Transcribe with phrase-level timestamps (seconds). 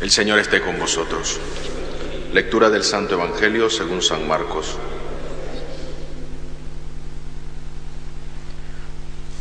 [0.00, 1.40] El Señor esté con vosotros.
[2.32, 4.76] Lectura del Santo Evangelio según San Marcos.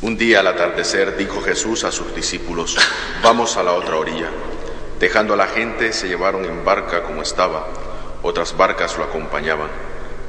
[0.01, 2.75] Un día al atardecer dijo Jesús a sus discípulos,
[3.21, 4.31] vamos a la otra orilla.
[4.99, 7.67] Dejando a la gente, se llevaron en barca como estaba.
[8.23, 9.69] Otras barcas lo acompañaban.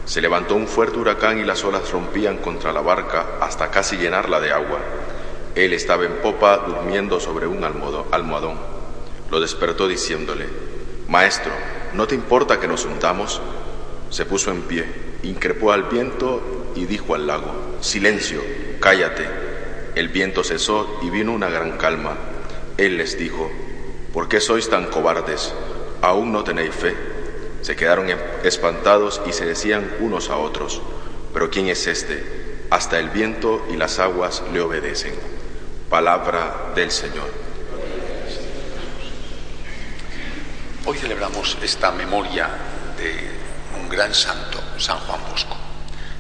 [0.04, 4.40] Se levantó un fuerte huracán y las olas rompían contra la barca hasta casi llenarla
[4.40, 4.80] de agua.
[5.54, 8.77] Él estaba en popa durmiendo sobre un almohadón.
[9.30, 10.46] Lo despertó diciéndole,
[11.08, 11.52] Maestro,
[11.95, 13.41] ¿no te importa que nos hundamos?
[14.10, 14.87] Se puso en pie,
[15.23, 18.42] increpó al viento y dijo al lago, Silencio,
[18.80, 19.27] cállate.
[19.95, 22.16] El viento cesó y vino una gran calma.
[22.77, 23.51] Él les dijo,
[24.12, 25.52] ¿por qué sois tan cobardes?
[26.01, 26.95] ¿Aún no tenéis fe?
[27.60, 28.06] Se quedaron
[28.45, 30.80] espantados y se decían unos a otros,
[31.34, 32.66] pero ¿quién es este?
[32.70, 35.15] Hasta el viento y las aguas le obedecen.
[35.90, 37.48] Palabra del Señor.
[40.91, 42.48] Hoy celebramos esta memoria
[42.96, 43.30] de
[43.79, 45.54] un gran santo, San Juan Bosco,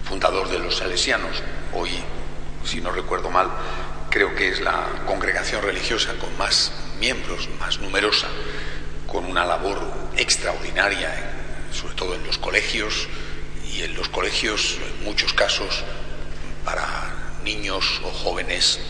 [0.04, 1.42] fundador de los salesianos.
[1.72, 1.88] Hoy,
[2.66, 3.48] si no recuerdo mal,
[4.10, 6.70] creo que es la congregación religiosa con más
[7.00, 8.26] miembros, más numerosa,
[9.06, 9.80] con una labor
[10.18, 11.14] extraordinaria,
[11.72, 13.08] sobre todo en los colegios
[13.72, 15.82] y en los colegios, en muchos casos,
[16.66, 16.84] para
[17.42, 18.80] niños o jóvenes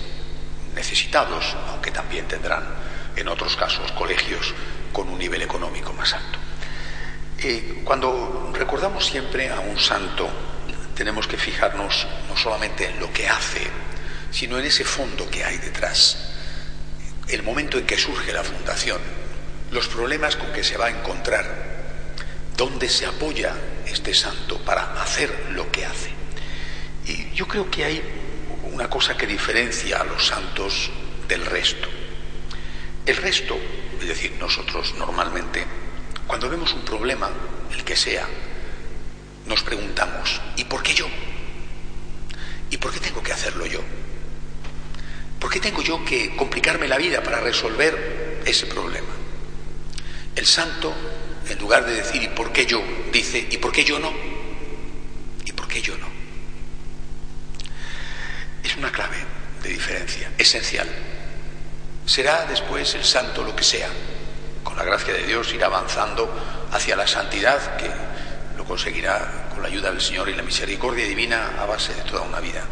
[0.74, 2.64] necesitados, aunque también tendrán
[3.14, 4.54] en otros casos colegios
[4.92, 6.38] con un nivel económico más alto.
[7.40, 10.28] Eh, cuando recordamos siempre a un santo,
[10.94, 13.62] tenemos que fijarnos no solamente en lo que hace,
[14.30, 16.32] sino en ese fondo que hay detrás.
[17.28, 19.00] El momento en que surge la fundación,
[19.70, 21.68] los problemas con que se va a encontrar,
[22.56, 23.54] dónde se apoya
[23.86, 26.10] este santo para hacer lo que hace.
[27.06, 28.02] Y yo creo que hay
[28.72, 30.90] una cosa que diferencia a los santos
[31.28, 31.88] del resto.
[33.06, 33.56] El resto,
[34.00, 35.64] es decir, nosotros normalmente,
[36.26, 37.30] cuando vemos un problema,
[37.72, 38.26] el que sea,
[39.46, 41.06] nos preguntamos, ¿y por qué yo?
[42.70, 43.80] ¿Y por qué tengo que hacerlo yo?
[45.40, 49.08] ¿Por qué tengo yo que complicarme la vida para resolver ese problema?
[50.34, 50.94] El santo,
[51.48, 52.82] en lugar de decir ¿y por qué yo?
[53.12, 54.12] dice ¿y por qué yo no?
[55.44, 56.06] ¿Y por qué yo no?
[58.62, 59.16] Es una clave
[59.62, 60.88] de diferencia, esencial.
[62.08, 63.90] Será después el santo lo que sea.
[64.64, 66.26] Con la gracia de Dios irá avanzando
[66.72, 67.90] hacia la santidad que
[68.56, 72.22] lo conseguirá con la ayuda del Señor y la misericordia divina a base de toda
[72.22, 72.64] una vida.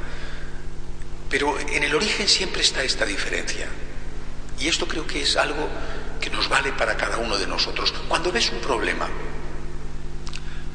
[1.29, 3.67] Pero en el origen siempre está esta diferencia.
[4.59, 5.69] Y esto creo que es algo
[6.19, 7.93] que nos vale para cada uno de nosotros.
[8.09, 9.07] Cuando ves un problema,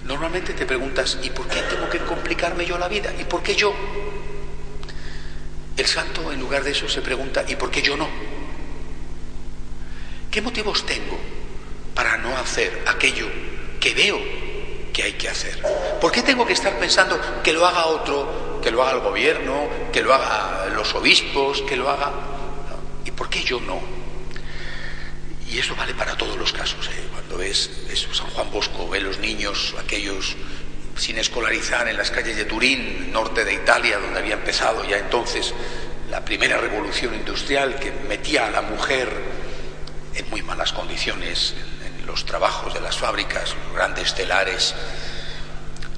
[0.05, 3.11] normalmente te preguntas, ¿y por qué tengo que complicarme yo la vida?
[3.19, 3.73] ¿Y por qué yo?
[5.75, 8.30] El santo, en lugar de eso, se pregunta, ¿y por qué yo no?
[10.31, 11.19] ¿Qué motivos tengo
[11.93, 13.27] para no hacer aquello
[13.81, 14.17] que veo
[14.93, 15.61] que hay que hacer?
[15.99, 19.67] ¿Por qué tengo que estar pensando que lo haga otro, que lo haga el gobierno,
[19.91, 22.13] que lo haga los obispos, que lo haga...
[23.03, 23.81] ¿Y por qué yo no?
[25.49, 26.87] Y eso vale para todos los casos.
[26.87, 27.07] ¿eh?
[27.11, 30.37] Cuando ves eso, San Juan Bosco, ve los niños, aquellos
[30.95, 35.53] sin escolarizar en las calles de Turín, norte de Italia, donde había empezado ya entonces
[36.09, 39.40] la primera revolución industrial que metía a la mujer
[40.15, 41.53] en muy malas condiciones
[41.85, 44.75] en, los trabajos de las fábricas, los grandes telares,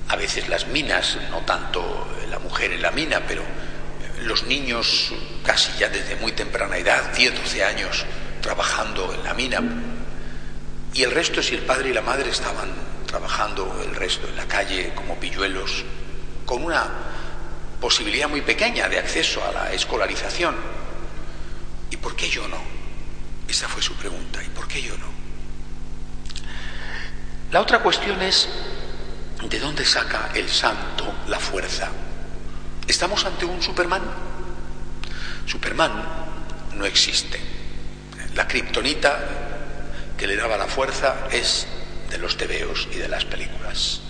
[0.10, 3.42] a veces las minas, no tanto la mujer en la mina, pero
[4.22, 5.12] los niños
[5.44, 8.06] casi ya desde muy temprana edad, 10, 12 años,
[8.42, 9.62] trabajando en la mina.
[10.94, 12.70] Y el resto, si el padre y la madre estaban
[13.08, 15.84] trabajando el resto en la calle como pilluelos,
[16.46, 16.86] con una
[17.82, 20.56] posibilidad muy pequeña de acceso a la escolarización.
[21.90, 22.73] ¿Y por qué yo no?
[23.48, 24.44] Esa fue su pregunta.
[24.44, 25.08] ¿Y por qué yo no?
[27.52, 28.50] La otra cuestión es,
[29.48, 31.90] ¿de dónde saca el santo la fuerza?
[32.88, 34.02] ¿Estamos ante un Superman?
[35.46, 36.04] Superman
[36.76, 37.40] no existe.
[38.36, 39.20] La kriptonita
[40.18, 41.68] que le daba la fuerza es
[42.10, 44.02] de los tebeos y de las películas.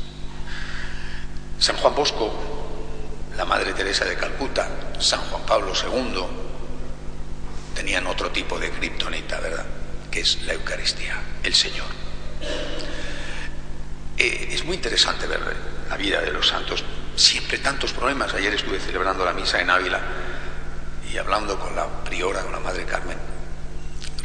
[1.60, 2.32] San Juan Bosco,
[3.38, 4.70] la Madre Teresa de Calcuta,
[5.00, 6.43] San Juan Pablo II,
[7.74, 9.66] tenían otro tipo de kriptonita, ¿verdad?
[10.12, 11.88] Que es la Eucaristía, el Señor.
[14.18, 15.40] Eh, es muy interesante ver
[15.90, 16.84] la vida de los santos.
[17.16, 18.34] Siempre tantos problemas.
[18.34, 20.00] Ayer estuve celebrando la misa en Ávila
[21.12, 23.18] y hablando con la priora, con la Madre Carmen,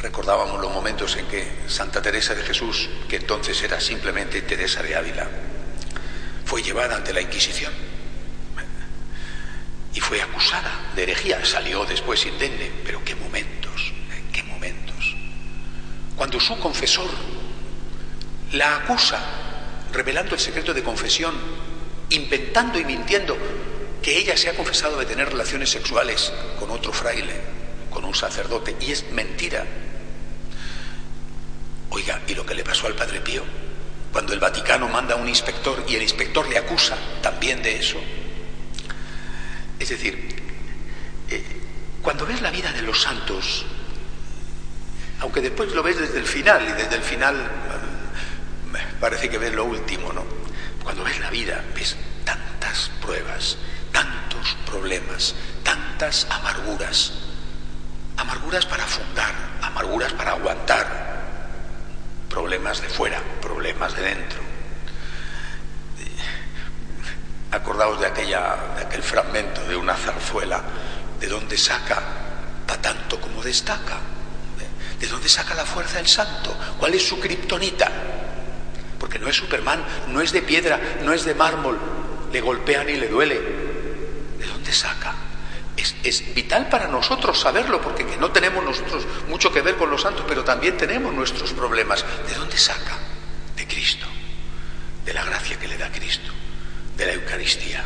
[0.00, 4.96] recordábamos los momentos en que Santa Teresa de Jesús, que entonces era simplemente Teresa de
[4.96, 5.26] Ávila,
[6.44, 7.72] fue llevada ante la Inquisición
[9.92, 11.44] y fue acusada de herejía.
[11.44, 13.92] Salió después indemne, pero qué momentos,
[14.32, 15.14] qué momentos.
[16.16, 17.08] cuando su confesor
[18.52, 19.20] la acusa,
[19.92, 21.32] revelando el secreto de confesión,
[22.10, 23.36] inventando y mintiendo
[24.02, 27.34] que ella se ha confesado de tener relaciones sexuales con otro fraile,
[27.90, 29.64] con un sacerdote, y es mentira.
[31.90, 33.44] Oiga, ¿y lo que le pasó al Padre Pío?
[34.12, 37.98] Cuando el Vaticano manda a un inspector y el inspector le acusa también de eso.
[39.78, 40.37] Es decir, eh,
[42.08, 43.66] cuando ves la vida de los santos,
[45.20, 49.52] aunque después lo ves desde el final, y desde el final eh, parece que ves
[49.52, 50.24] lo último, ¿no?
[50.82, 53.58] Cuando ves la vida, ves tantas pruebas,
[53.92, 57.12] tantos problemas, tantas amarguras.
[58.16, 61.26] Amarguras para fundar, amarguras para aguantar.
[62.30, 64.40] Problemas de fuera, problemas de dentro.
[67.50, 70.62] Acordaos de, aquella, de aquel fragmento de una zarzuela,
[71.20, 72.02] de dónde saca
[72.66, 73.98] pa tanto como destaca.
[75.00, 76.54] ¿De dónde saca la fuerza el santo?
[76.78, 77.90] ¿Cuál es su kriptonita?
[78.98, 81.78] Porque no es Superman, no es de piedra, no es de mármol,
[82.32, 83.40] le golpean y le duele.
[84.38, 85.14] ¿De dónde saca?
[85.76, 90.02] Es, es, vital para nosotros saberlo, porque no tenemos nosotros mucho que ver con los
[90.02, 92.04] santos, pero también tenemos nuestros problemas.
[92.26, 92.98] ¿De dónde saca?
[93.56, 94.06] De Cristo,
[95.04, 96.32] de la gracia que le da Cristo,
[96.96, 97.84] de la Eucaristía.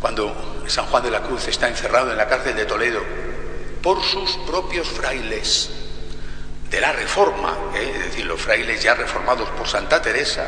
[0.00, 3.00] Cuando San Juan de la Cruz está encerrado en la cárcel de Toledo
[3.82, 5.70] por sus propios frailes
[6.70, 7.92] de la Reforma, ¿eh?
[7.94, 10.46] es decir, los frailes ya reformados por Santa Teresa,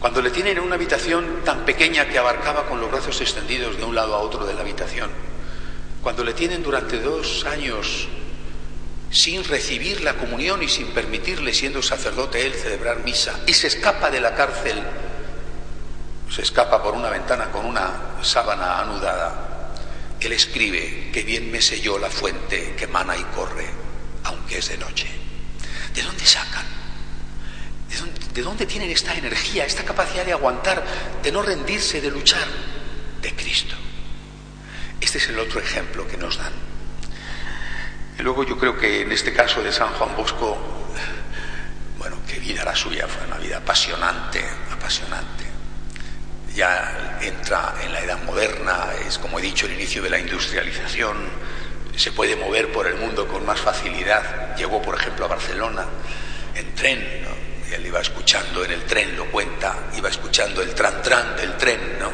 [0.00, 3.84] cuando le tienen en una habitación tan pequeña que abarcaba con los brazos extendidos de
[3.84, 5.10] un lado a otro de la habitación,
[6.02, 8.08] cuando le tienen durante dos años
[9.10, 14.10] sin recibir la comunión y sin permitirle, siendo sacerdote él, celebrar misa, y se escapa
[14.10, 14.82] de la cárcel,
[16.30, 19.54] se escapa por una ventana con una sábana anudada,
[20.20, 23.66] él escribe que bien me selló la fuente que mana y corre,
[24.24, 25.06] aunque es de noche.
[25.94, 26.64] ¿De dónde sacan?
[28.32, 30.82] ¿De dónde tienen esta energía, esta capacidad de aguantar,
[31.22, 32.46] de no rendirse, de luchar?
[33.22, 33.76] De Cristo.
[35.00, 36.52] Este es el otro ejemplo que nos dan.
[38.18, 40.58] Y luego yo creo que en este caso de San Juan Bosco,
[41.98, 45.43] bueno, qué vida la suya, fue una vida apasionante, apasionante.
[46.54, 51.16] Ya entra en la edad moderna, es como he dicho, el inicio de la industrialización,
[51.96, 54.56] se puede mover por el mundo con más facilidad.
[54.56, 55.84] Llegó, por ejemplo, a Barcelona
[56.54, 57.34] en tren, ¿no?
[57.74, 62.10] él iba escuchando en el tren, lo cuenta, iba escuchando el tran-tran del tren, ¿no?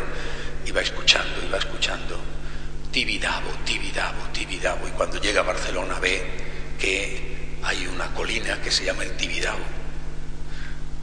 [0.67, 2.19] Iba escuchando, iba escuchando.
[2.91, 4.89] Tibidabo, Tibidabo, Tibidabo.
[4.89, 6.23] Y cuando llega a Barcelona ve
[6.79, 9.65] que hay una colina que se llama el Tibidabo.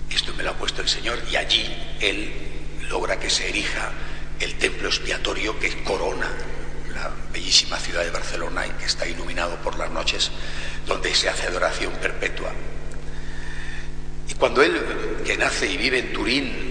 [0.10, 2.56] Esto me lo ha puesto el Señor y allí él
[2.89, 3.92] logra que se erija
[4.39, 6.30] el templo expiatorio que corona
[6.94, 10.31] la bellísima ciudad de Barcelona y que está iluminado por las noches,
[10.86, 12.51] donde se hace adoración perpetua.
[14.30, 16.68] Y cuando él, que nace y vive en Turín,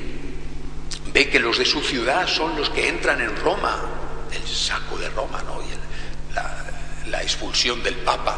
[1.13, 3.79] ve que los de su ciudad son los que entran en Roma,
[4.33, 5.63] el saco de Roma, ¿no?
[5.63, 6.65] Y la,
[7.09, 8.37] la, expulsión del Papa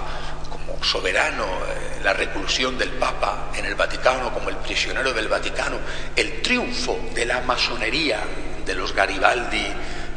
[0.68, 5.78] como soberano, eh, la reclusión del Papa en el Vaticano como el prisionero del Vaticano,
[6.14, 8.20] el triunfo de la masonería
[8.64, 9.66] de los Garibaldi.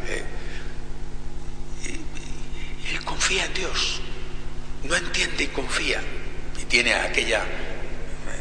[0.08, 0.24] Eh,
[2.92, 4.02] él confía en Dios,
[4.84, 6.02] no entiende y confía,
[6.62, 7.42] y tiene aquella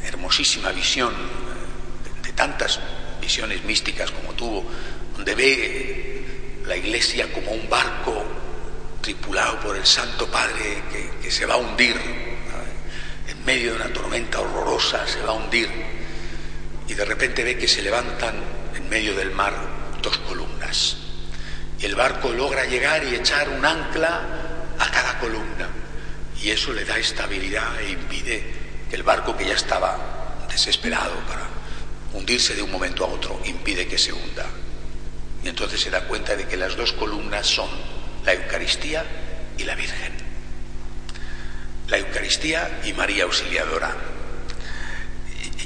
[0.04, 1.14] hermosísima visión,
[2.22, 2.80] de tantas
[3.20, 4.64] visiones místicas como tuvo,
[5.14, 6.24] donde ve
[6.66, 8.39] la iglesia como un barco
[9.00, 10.82] tripulado por el Santo Padre
[11.22, 11.96] que, se va a hundir,
[13.28, 15.68] en medio de una tormenta horrorosa, se va a hundir,
[16.88, 18.34] y de repente ve que se levantan
[18.74, 19.54] en medio del mar
[20.02, 20.96] dos columnas.
[21.78, 24.20] Y el barco logra llegar y echar un ancla
[24.78, 25.68] a cada columna.
[26.42, 28.44] Y eso le da estabilidad e impide
[28.88, 31.48] que el barco que ya estaba desesperado para
[32.12, 34.46] hundirse de un momento a otro impide que se hunda.
[35.42, 37.68] Y entonces se da cuenta de que las dos columnas son
[38.24, 39.04] la Eucaristía
[39.58, 40.12] y la Virgen.
[41.88, 43.96] La Eucaristía y María Auxiliadora.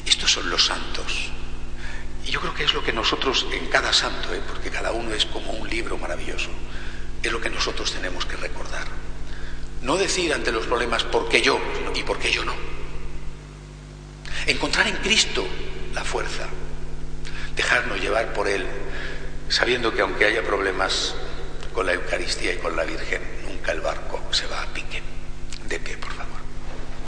[0.06, 1.30] Estos son los santos.
[2.26, 4.40] Y yo creo que es lo que nosotros, en cada santo, ¿eh?
[4.46, 6.50] porque cada uno es como un libro maravilloso,
[7.22, 8.86] es lo que nosotros tenemos que recordar.
[9.82, 11.60] No decir ante los problemas por qué yo
[11.94, 12.54] y por qué yo no.
[14.46, 15.46] Encontrar en Cristo
[15.92, 16.48] la fuerza.
[17.54, 18.66] Dejarnos llevar por Él,
[19.48, 21.14] sabiendo que aunque haya problemas
[21.74, 25.02] con la Eucaristía y con la Virgen, nunca el barco se va a pique.
[25.68, 26.33] De pie, por favor.